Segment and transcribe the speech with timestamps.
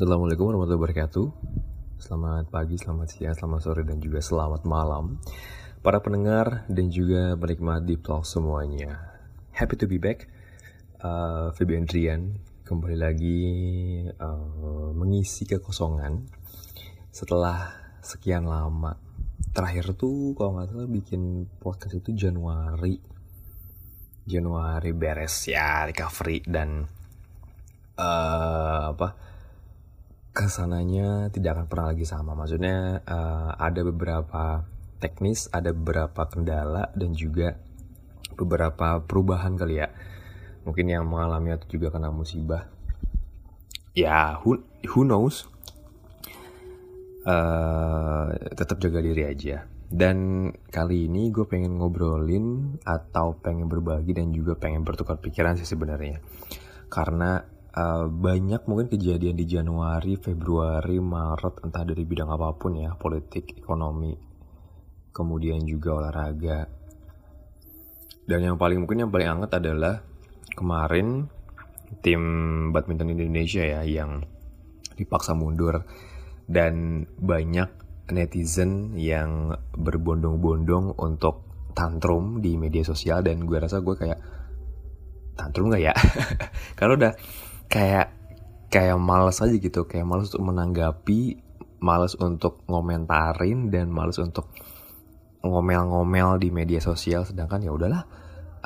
[0.00, 1.26] Assalamualaikum warahmatullahi wabarakatuh.
[2.00, 5.20] Selamat pagi, selamat siang, selamat sore, dan juga selamat malam
[5.84, 8.96] Para pendengar dan juga penikmat Deep Talk semuanya.
[9.52, 10.24] Happy to be back.
[11.04, 13.40] Uh, Andrian kembali lagi
[14.16, 16.24] uh, mengisi kekosongan
[17.12, 17.68] Setelah
[18.00, 18.96] sekian lama.
[19.52, 22.96] Terakhir tuh kalau nggak salah bikin podcast itu Januari.
[24.24, 26.88] Januari beres ya recovery dan
[28.00, 29.28] uh, apa
[30.30, 32.38] ke sananya tidak akan pernah lagi sama.
[32.38, 34.62] Maksudnya uh, ada beberapa
[35.02, 37.58] teknis, ada beberapa kendala dan juga
[38.38, 39.90] beberapa perubahan kali ya.
[40.62, 42.68] Mungkin yang mengalami atau juga kena musibah.
[43.96, 44.62] Ya, who,
[44.94, 45.50] who knows?
[47.26, 49.66] Uh, tetap jaga diri aja.
[49.90, 55.66] Dan kali ini gue pengen ngobrolin atau pengen berbagi dan juga pengen bertukar pikiran sih
[55.66, 56.22] sebenarnya.
[56.86, 57.42] Karena
[57.74, 63.58] uh, banyak mungkin kejadian di Januari, Februari, Maret entah dari bidang apa pun ya, politik,
[63.58, 64.14] ekonomi,
[65.14, 66.66] kemudian juga olahraga.
[68.26, 70.02] Dan yang paling mungkin yang paling hangat adalah
[70.54, 71.26] kemarin
[71.98, 72.22] tim
[72.70, 74.22] badminton Indonesia ya yang
[74.94, 75.82] dipaksa mundur
[76.46, 77.70] dan banyak
[78.10, 84.18] netizen yang berbondong-bondong untuk tantrum di media sosial dan gue rasa gue kayak
[85.38, 85.94] tantrum gak ya?
[86.78, 87.12] Karena udah
[87.70, 88.12] kayak
[88.68, 89.86] kayak males aja gitu.
[89.86, 91.20] Kayak males untuk menanggapi
[91.80, 94.52] males untuk ngomentarin dan males untuk
[95.40, 97.24] ngomel-ngomel di media sosial.
[97.24, 98.04] Sedangkan ya udahlah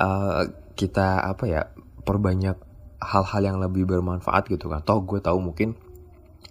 [0.01, 0.43] uh,
[0.75, 1.63] kita apa ya
[2.03, 2.59] perbanyak
[2.99, 4.83] hal-hal yang lebih bermanfaat gitu kan.
[4.83, 5.77] Toh gue tahu mungkin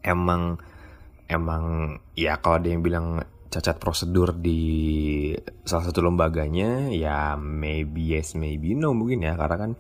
[0.06, 0.62] emang
[1.28, 5.30] emang ya kalau ada yang bilang cacat prosedur di
[5.62, 9.36] salah satu lembaganya ya maybe yes maybe no mungkin ya.
[9.36, 9.72] Karena kan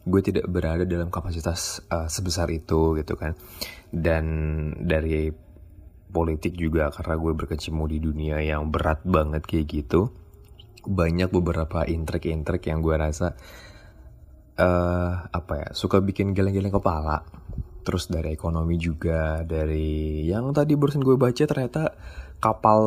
[0.00, 3.36] gue tidak berada dalam kapasitas uh, sebesar itu gitu kan.
[3.90, 4.24] Dan
[4.80, 5.30] dari
[6.10, 10.10] politik juga karena gue berkecimpung di dunia yang berat banget kayak gitu
[10.80, 13.36] banyak beberapa intrik-intrik yang gue rasa
[14.56, 17.22] uh, apa ya suka bikin geleng-geleng kepala.
[17.80, 21.96] Terus dari ekonomi juga dari yang tadi barusan gue baca ternyata
[22.40, 22.80] kapal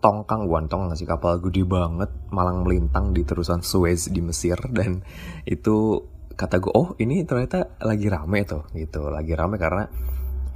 [0.00, 4.60] tongkang guantong nggak sih kapal gede banget malang melintang di terusan Suez di Mesir.
[4.68, 5.00] Dan
[5.48, 6.04] itu
[6.40, 9.12] kata gue oh ini ternyata lagi rame tuh gitu.
[9.12, 9.84] Lagi rame karena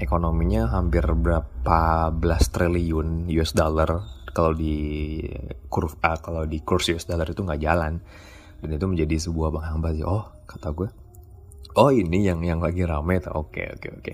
[0.00, 4.00] ekonominya hampir berapa belas triliun US dollar.
[4.32, 5.20] Kalau di
[5.68, 8.00] kurve uh, kalau di kurs US dollar itu nggak jalan.
[8.64, 10.88] Dan itu menjadi sebuah penghambat oh kata gue
[11.76, 13.36] oh ini yang yang lagi rame tuh.
[13.36, 14.12] Oke oke oke.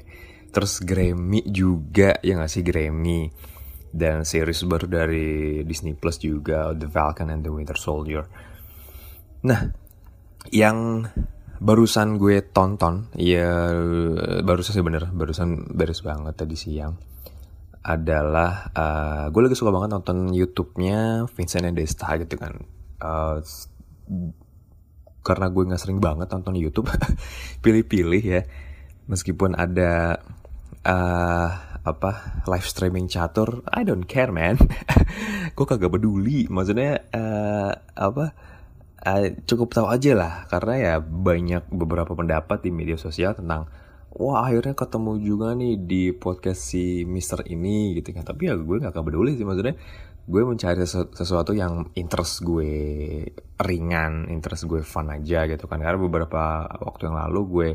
[0.51, 3.31] Terus Grammy juga yang ngasih Grammy.
[3.91, 8.27] Dan series baru dari Disney Plus juga The Falcon and the Winter Soldier.
[9.47, 9.61] Nah
[10.51, 11.07] yang
[11.61, 13.69] barusan gue tonton ya
[14.41, 16.97] barusan sih bener barusan beres banget tadi siang.
[17.81, 22.61] Adalah uh, gue lagi suka banget nonton YouTube-nya Vincent and Desta gitu kan.
[23.01, 23.41] Uh,
[25.21, 26.89] karena gue nggak sering banget nonton YouTube
[27.65, 28.43] pilih-pilih ya.
[29.09, 30.21] Meskipun ada
[30.85, 31.49] uh,
[31.81, 34.61] apa live streaming catur I don't care man.
[35.57, 38.33] Gue kagak peduli maksudnya uh, apa
[39.07, 43.71] uh, cukup tahu aja lah karena ya banyak beberapa pendapat di media sosial tentang
[44.11, 48.77] wah akhirnya ketemu juga nih di podcast si Mister ini gitu kan tapi ya gue
[48.83, 49.79] nggak peduli sih maksudnya
[50.31, 52.71] gue mencari sesuatu yang interest gue
[53.59, 55.83] ringan, interest gue fun aja gitu kan.
[55.83, 57.69] Karena beberapa waktu yang lalu gue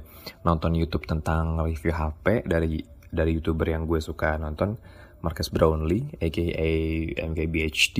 [0.47, 2.79] nonton YouTube tentang review HP dari
[3.11, 4.79] dari youtuber yang gue suka nonton,
[5.19, 6.69] Marcus Brownlee, aka
[7.27, 7.97] MKBHD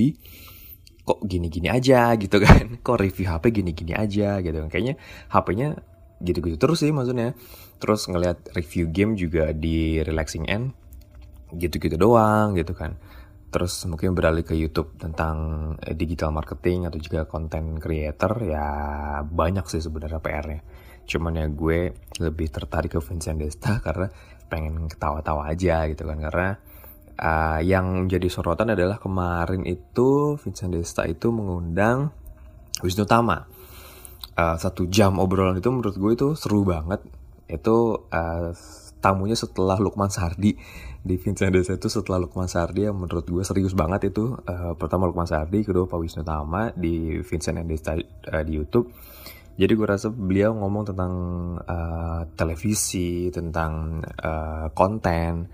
[1.06, 2.76] kok gini-gini aja gitu kan.
[2.86, 4.68] Kok review HP gini-gini aja gitu kan.
[4.68, 4.94] Kayaknya
[5.30, 5.68] HP-nya
[6.18, 7.38] gitu-gitu terus sih maksudnya.
[7.78, 10.74] Terus ngelihat review game juga di relaxing end
[11.54, 12.98] gitu-gitu doang gitu kan.
[13.54, 15.36] Terus mungkin beralih ke YouTube tentang
[15.78, 18.66] eh, digital marketing atau juga content creator ya
[19.22, 20.60] banyak sih sebenarnya PR-nya
[21.06, 24.10] cuman ya gue lebih tertarik ke Vincent Desta karena
[24.50, 26.18] pengen ketawa-tawa aja gitu kan.
[26.18, 26.58] Karena
[27.20, 32.12] uh, yang menjadi sorotan adalah kemarin itu Vincent Desta itu mengundang
[32.84, 33.48] Wisnu Tama.
[34.36, 37.00] Uh, satu jam obrolan itu menurut gue itu seru banget.
[37.48, 38.52] Itu uh,
[39.00, 40.56] tamunya setelah Lukman Sardi
[41.06, 44.36] di Vincent Desta itu setelah Lukman Sardi yang menurut gue serius banget itu.
[44.44, 48.92] Uh, pertama Lukman Sardi, kedua Pak Wisnu Tama di Vincent Desta uh, di YouTube.
[49.56, 51.12] Jadi gue rasa beliau ngomong tentang
[51.64, 55.48] uh, televisi, tentang uh, konten,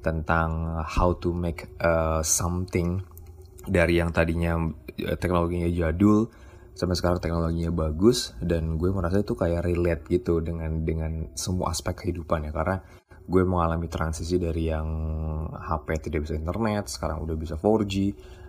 [0.00, 3.02] tentang how to make uh, something
[3.66, 4.56] dari yang tadinya
[5.04, 6.30] uh, teknologinya jadul
[6.78, 12.06] sampai sekarang teknologinya bagus dan gue merasa itu kayak relate gitu dengan dengan semua aspek
[12.06, 12.52] kehidupan ya.
[12.54, 12.78] Karena
[13.28, 14.88] gue mengalami transisi dari yang
[15.52, 17.94] HP tidak bisa internet sekarang udah bisa 4G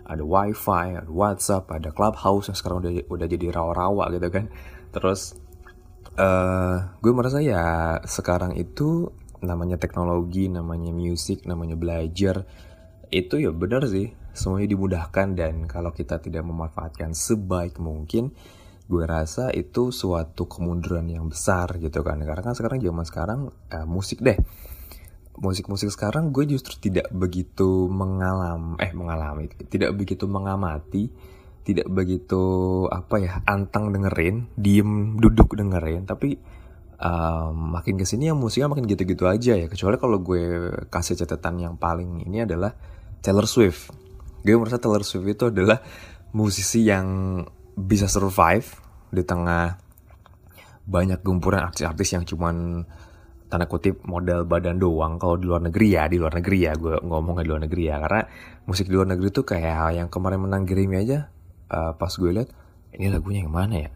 [0.08, 4.46] ada WiFi ada WhatsApp ada Clubhouse yang sekarang udah udah jadi rawa-rawa gitu kan.
[4.94, 5.34] Terus
[6.16, 12.44] uh, gue merasa ya sekarang itu namanya teknologi namanya musik namanya belajar
[13.10, 15.34] itu ya benar sih semuanya dimudahkan.
[15.34, 18.32] Dan kalau kita tidak memanfaatkan sebaik mungkin
[18.90, 22.18] gue rasa itu suatu kemunduran yang besar gitu kan.
[22.22, 24.38] Karena kan sekarang zaman sekarang uh, musik deh.
[25.40, 31.08] Musik-musik sekarang gue justru tidak begitu mengalam eh mengalami tidak begitu mengamati
[31.64, 32.42] tidak begitu
[32.92, 36.04] apa ya antang dengerin diem duduk dengerin.
[36.04, 36.59] Tapi
[37.00, 39.66] um, makin ke sini ya musiknya makin gitu-gitu aja ya.
[39.66, 42.76] Kecuali kalau gue kasih catatan yang paling ini adalah
[43.24, 43.90] Taylor Swift.
[44.44, 45.80] Gue merasa Taylor Swift itu adalah
[46.36, 47.40] musisi yang
[47.74, 48.68] bisa survive
[49.10, 49.80] di tengah
[50.86, 52.84] banyak gempuran artis-artis yang cuman
[53.50, 55.18] tanda kutip modal badan doang.
[55.18, 57.96] Kalau di luar negeri ya di luar negeri ya gue ngomongnya di luar negeri ya.
[57.98, 58.22] Karena
[58.68, 61.32] musik di luar negeri tuh kayak yang kemarin menang Grammy aja
[61.72, 62.48] uh, pas gue liat
[62.94, 63.90] ini lagunya yang mana ya?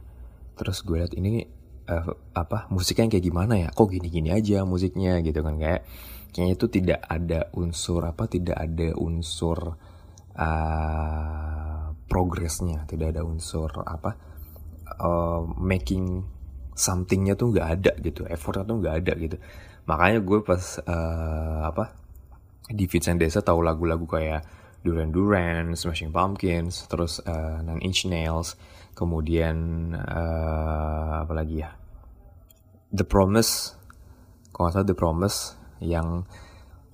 [0.58, 3.68] Terus gue liat ini uh, apa musiknya yang kayak gimana ya?
[3.72, 5.82] Kok gini-gini aja musiknya gitu kan kayak
[6.34, 9.78] kayaknya itu tidak ada unsur apa tidak ada unsur
[10.34, 14.18] uh, progresnya tidak ada unsur apa
[14.98, 16.26] uh, making
[16.74, 19.36] somethingnya tuh nggak ada gitu effortnya tuh nggak ada gitu.
[19.86, 21.94] Makanya gue pas uh, apa
[22.66, 24.42] di Vincent Desa tahu lagu-lagu kayak
[24.84, 28.56] Duran Duran, Smashing Pumpkins, terus uh, Nine Inch Nails,
[28.94, 29.56] kemudian
[29.94, 31.70] uh, apa lagi ya?
[32.94, 33.74] The Promise,
[34.54, 35.38] kalau nggak salah The Promise
[35.82, 36.24] yang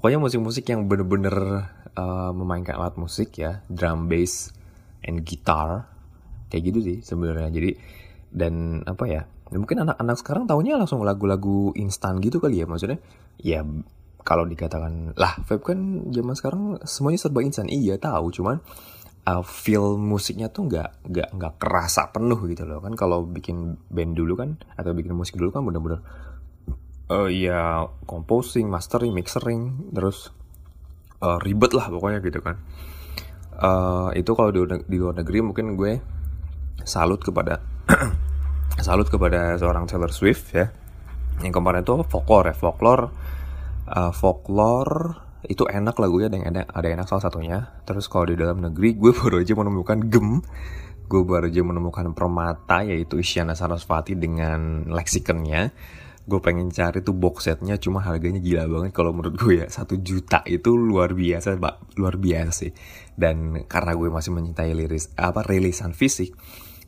[0.00, 4.48] pokoknya musik-musik yang bener-bener uh, memainkan alat musik ya, drum bass
[5.04, 5.92] and guitar.
[6.50, 7.52] Kayak gitu sih sebenarnya.
[7.52, 7.70] Jadi
[8.32, 9.22] dan apa ya?
[9.50, 12.98] Mungkin anak-anak sekarang tahunya langsung lagu-lagu instan gitu kali ya maksudnya.
[13.38, 13.62] Ya
[14.22, 17.68] kalau dikatakan lah vape kan zaman sekarang semuanya serba instan.
[17.70, 18.30] Iya tahu.
[18.34, 18.62] Cuman
[19.26, 24.16] uh, feel musiknya tuh nggak nggak nggak kerasa penuh gitu loh kan kalau bikin band
[24.16, 26.00] dulu kan atau bikin musik dulu kan bener-bener
[27.10, 30.30] uh, ya composing, mastering, mixering, terus
[31.20, 32.56] uh, ribet lah pokoknya gitu kan.
[33.60, 36.00] Uh, itu kalau di, di luar negeri mungkin gue
[36.80, 37.60] salut kepada
[38.86, 40.72] salut kepada seorang Taylor Swift ya
[41.44, 43.12] yang kemarin itu folklore ya folklore
[43.84, 47.58] uh, folklore itu enak lagunya ada yang enak, ada enak salah satunya.
[47.88, 50.44] Terus kalau di dalam negeri gue baru aja menemukan gem.
[51.10, 55.72] Gue baru aja menemukan permata yaitu Isyana Sarasvati dengan lexikonnya
[56.20, 59.66] gue pengen cari tuh box setnya cuma harganya gila banget kalau menurut gue ya.
[59.66, 61.98] Satu juta itu luar biasa pak.
[61.98, 62.70] Luar biasa sih.
[63.18, 66.36] Dan karena gue masih mencintai liris apa rilisan fisik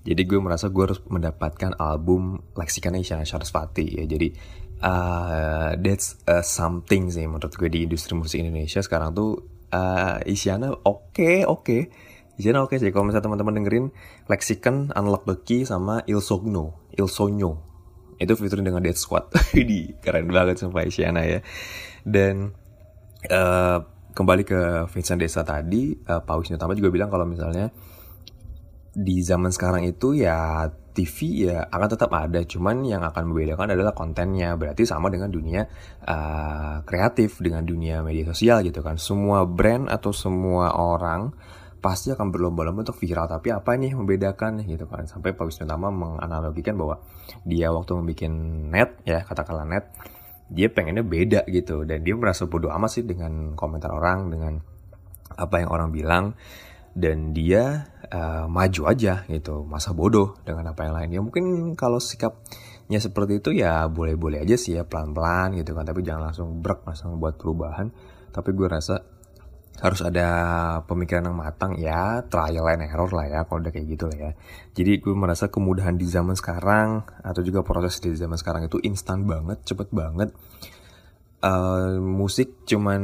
[0.02, 4.04] jadi gue merasa gue harus mendapatkan album Lexicon Isyana Sarasvati ya.
[4.04, 4.34] Jadi
[4.82, 10.74] uh, that's uh, something sih menurut gue di industri musik Indonesia sekarang tuh uh, Isyana
[10.74, 11.62] oke okay, oke.
[11.64, 11.80] Okay.
[12.36, 13.86] Isyana oke okay sih kalau misalnya teman-teman dengerin
[14.26, 17.70] Lexicon, Unlock the sama Il Sogno, Il Sogno.
[18.18, 19.30] Itu featuring dengan Dead Squad.
[19.62, 21.42] Ini keren banget sampai Isyana ya.
[22.02, 22.54] Dan
[23.30, 23.78] uh,
[24.12, 24.60] kembali ke
[24.92, 27.72] Vincent Desa tadi, uh, Pak Wisnu Tama juga bilang kalau misalnya
[28.92, 33.96] di zaman sekarang itu ya TV ya akan tetap ada, cuman yang akan membedakan adalah
[33.96, 34.52] kontennya.
[34.60, 35.64] Berarti sama dengan dunia
[36.04, 39.00] uh, kreatif, dengan dunia media sosial gitu kan.
[39.00, 41.32] Semua brand atau semua orang
[41.82, 43.26] pasti akan berlomba-lomba untuk viral.
[43.26, 45.08] Tapi apa nih yang membedakan gitu kan?
[45.08, 47.00] Sampai Pak Wisnu Tama menganalogikan bahwa
[47.42, 48.30] dia waktu membuat
[48.70, 49.90] net ya katakanlah net,
[50.52, 54.60] dia pengennya beda gitu dan dia merasa bodoh amat sih dengan komentar orang, dengan
[55.32, 56.36] apa yang orang bilang
[56.92, 61.10] dan dia uh, maju aja gitu masa bodoh dengan apa yang lain.
[61.10, 65.88] Ya mungkin kalau sikapnya seperti itu ya boleh-boleh aja sih ya pelan-pelan gitu kan.
[65.88, 67.88] Tapi jangan langsung brek langsung buat perubahan.
[68.32, 69.00] Tapi gue rasa
[69.80, 70.28] harus ada
[70.84, 74.30] pemikiran yang matang ya trial and error lah ya kalau udah kayak gitu lah ya.
[74.76, 79.24] Jadi gue merasa kemudahan di zaman sekarang atau juga proses di zaman sekarang itu instan
[79.24, 80.36] banget cepet banget
[81.42, 83.02] uh, musik cuman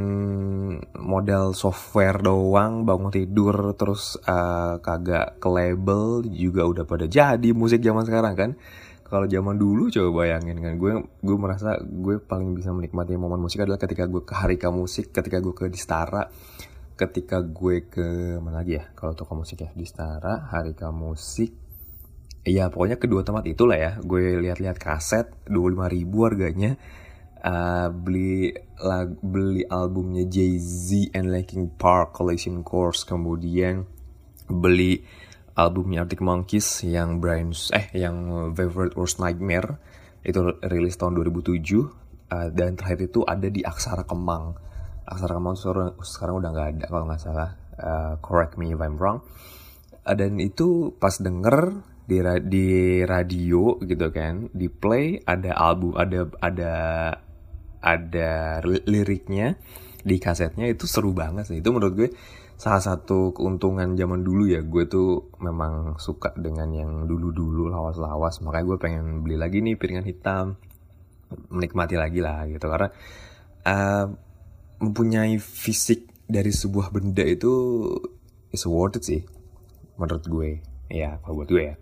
[0.97, 7.83] model software doang bangun tidur terus uh, kagak ke label juga udah pada jadi musik
[7.83, 8.50] zaman sekarang kan.
[9.09, 10.92] Kalau zaman dulu coba bayangin kan gue
[11.25, 15.40] gue merasa gue paling bisa menikmati momen musik adalah ketika gue ke Harika Musik ketika
[15.40, 16.28] gue ke Distara
[16.92, 21.57] ketika gue ke mana lagi ya kalau toko musik ya Distara Harika Musik.
[22.45, 26.76] Iya pokoknya kedua tempat itulah ya gue lihat-lihat kaset 25 ribu harganya
[27.45, 28.50] uh, beli
[28.83, 33.07] lag, beli albumnya Jay Z and Linkin Park Collection Course.
[33.07, 33.87] Kemudian
[34.49, 35.02] beli
[35.59, 39.78] albumnya Arctic Monkeys yang Brian eh yang Favorite Worst Nightmare.
[40.23, 41.62] Itu rilis tahun 2007
[42.30, 44.54] uh, dan terakhir itu ada di Aksara Kemang.
[45.09, 45.57] Aksara Kemang
[46.02, 47.50] sekarang, udah nggak ada kalau nggak salah.
[47.78, 49.23] Uh, correct me if I'm wrong.
[50.02, 52.68] Uh, dan itu pas denger di di
[53.04, 56.73] radio gitu kan di play ada album ada ada
[57.82, 59.58] ada liriknya
[60.02, 61.58] di kasetnya itu seru banget sih.
[61.61, 62.08] Itu menurut gue
[62.58, 64.62] salah satu keuntungan zaman dulu ya.
[64.62, 68.40] Gue tuh memang suka dengan yang dulu-dulu lawas-lawas.
[68.42, 70.58] Makanya gue pengen beli lagi nih piringan hitam
[71.52, 72.66] menikmati lagi lah gitu.
[72.66, 72.88] Karena
[73.68, 74.06] uh,
[74.80, 77.52] mempunyai fisik dari sebuah benda itu
[78.52, 79.23] is worth it sih
[80.00, 80.50] menurut gue.
[80.88, 81.76] Ya kalau buat gue ya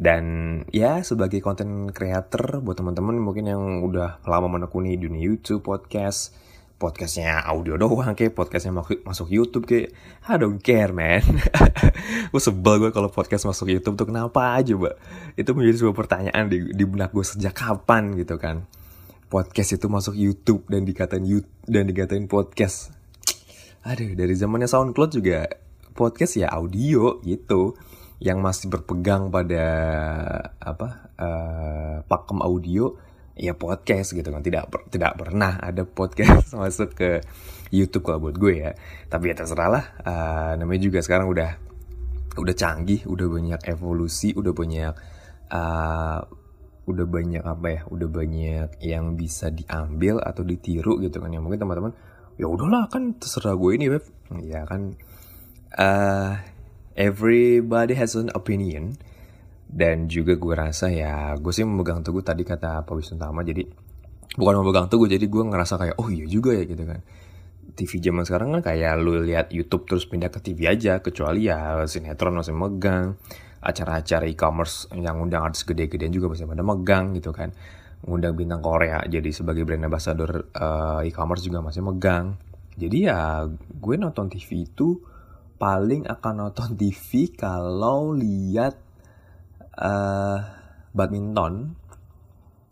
[0.00, 0.24] dan
[0.72, 6.32] ya sebagai konten creator buat teman-teman mungkin yang udah lama menekuni dunia YouTube podcast
[6.80, 8.72] podcastnya audio doang kayak podcastnya
[9.04, 9.92] masuk, YouTube kayak
[10.24, 11.20] I don't care man.
[12.32, 14.96] Gue sebel gue kalau podcast masuk YouTube tuh kenapa aja mbak?
[15.36, 18.64] Itu menjadi sebuah pertanyaan di, di benak gue sejak kapan gitu kan?
[19.28, 22.96] Podcast itu masuk YouTube dan dikatain YouTube dan dikatain podcast.
[23.84, 25.44] Aduh dari zamannya SoundCloud juga
[25.92, 27.76] podcast ya audio gitu
[28.20, 29.64] yang masih berpegang pada
[30.60, 32.92] apa uh, pakem audio
[33.32, 34.44] ya podcast gitu kan.
[34.44, 37.24] Tidak tidak pernah ada podcast masuk ke
[37.72, 38.72] YouTube kalau buat gue ya.
[39.08, 41.50] Tapi ya terserah lah uh, namanya juga sekarang udah
[42.36, 44.94] udah canggih udah banyak evolusi udah banyak
[45.50, 46.20] uh,
[46.86, 51.32] udah banyak apa ya udah banyak yang bisa diambil atau ditiru gitu kan.
[51.32, 51.96] Ya mungkin teman-teman
[52.36, 54.04] ya udahlah kan terserah gue ini web
[54.44, 54.92] ya kan?
[55.72, 56.36] Uh,
[56.98, 58.98] everybody has an opinion.
[59.70, 63.62] Dan juga gue rasa ya gue sih memegang teguh tadi kata Pak Wisnu Tama jadi
[64.34, 66.98] bukan memegang teguh jadi gue ngerasa kayak oh iya juga ya gitu kan.
[67.78, 71.86] TV zaman sekarang kan kayak lu lihat YouTube terus pindah ke TV aja kecuali ya
[71.86, 73.14] sinetron masih megang
[73.62, 77.54] acara-acara e-commerce yang undang artis gede-gedean juga masih pada megang gitu kan.
[78.00, 82.34] Ngundang bintang Korea jadi sebagai brand ambassador uh, e-commerce juga masih megang.
[82.74, 84.98] Jadi ya gue nonton TV itu
[85.60, 88.80] paling akan nonton TV kalau lihat
[89.76, 90.40] uh,
[90.96, 91.76] badminton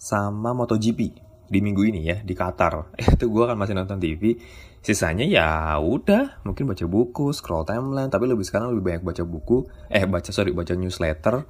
[0.00, 1.12] sama MotoGP
[1.48, 2.96] di minggu ini ya di Qatar.
[3.12, 4.40] Itu gue kan masih nonton TV.
[4.80, 8.08] Sisanya ya udah mungkin baca buku, scroll timeline.
[8.08, 11.44] Tapi lebih sekarang lebih banyak baca buku, eh baca sorry baca newsletter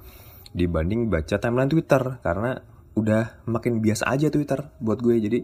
[0.51, 2.57] dibanding baca timeline Twitter karena
[2.99, 5.15] udah makin biasa aja Twitter buat gue.
[5.23, 5.39] Jadi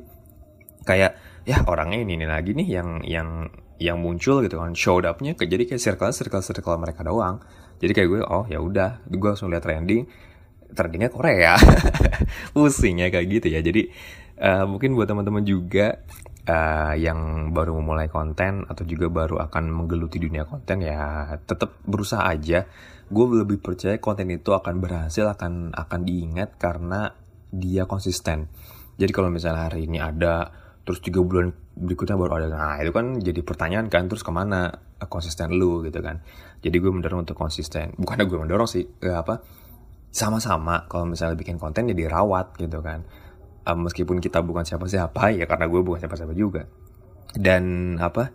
[0.84, 3.30] kayak ya orangnya ini, ini lagi nih yang yang
[3.82, 7.44] yang muncul gitu kan show upnya jadi kayak circle circle circle mereka doang.
[7.76, 10.08] Jadi kayak gue oh ya udah gue langsung lihat trending
[10.72, 11.60] trendingnya Korea.
[12.56, 13.60] Pusing ya kayak gitu ya.
[13.60, 13.92] Jadi
[14.40, 16.00] uh, mungkin buat teman-teman juga
[16.48, 22.24] uh, yang baru memulai konten atau juga baru akan menggeluti dunia konten ya tetap berusaha
[22.24, 22.64] aja.
[23.12, 27.14] Gue lebih percaya konten itu akan berhasil akan akan diingat karena
[27.52, 28.48] dia konsisten.
[28.96, 32.48] Jadi kalau misalnya hari ini ada terus tiga bulan berikutnya baru ada.
[32.54, 34.70] Nah itu kan jadi pertanyaan kan terus ke mana?
[35.10, 36.22] Konsisten lu gitu kan.
[36.62, 37.98] Jadi gue mendorong untuk konsisten.
[37.98, 39.42] Bukan gue mendorong sih eh, apa?
[40.14, 43.04] Sama-sama kalau misalnya bikin konten ya dirawat gitu kan.
[43.66, 46.70] Uh, meskipun kita bukan siapa-siapa ya karena gue bukan siapa-siapa juga.
[47.34, 48.30] Dan apa?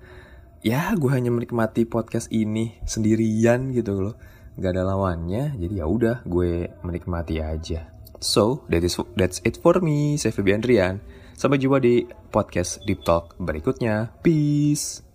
[0.60, 4.14] Ya gue hanya menikmati podcast ini sendirian gitu loh.
[4.58, 7.94] Nggak ada lawannya jadi ya udah gue menikmati aja.
[8.20, 10.18] So that is that's it for me.
[10.20, 11.00] Saya Febian Rian
[11.40, 14.14] Sampai jumpa di podcast Deep Talk berikutnya.
[14.22, 15.09] Peace.